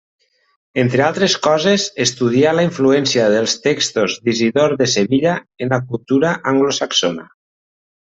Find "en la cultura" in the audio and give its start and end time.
5.67-6.33